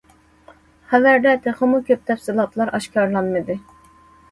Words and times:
خەۋەردە 0.93 1.35
تېخىمۇ 1.43 1.83
كۆپ 1.91 2.09
تەپسىلاتلار 2.09 2.73
ئاشكارىلانمىدى. 2.81 3.61